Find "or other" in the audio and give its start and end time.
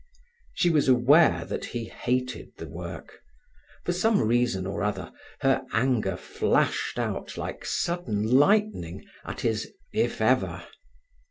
4.65-5.11